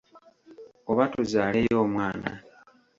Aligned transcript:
Oba 0.89 1.03
tuzaaleyo 1.13 1.75
omwana. 1.85 2.31